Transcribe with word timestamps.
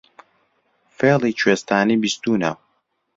فێڵی 0.97 1.33
کوێستانی 1.39 1.99
بیستوونە 2.01 2.51